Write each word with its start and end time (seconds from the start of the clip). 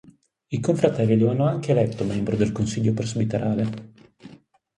I 0.47 0.59
confratelli 0.59 1.15
lo 1.15 1.29
hanno 1.29 1.45
anche 1.45 1.69
eletto 1.73 2.03
membro 2.03 2.35
del 2.35 2.51
consiglio 2.51 2.91
presbiterale. 2.91 3.93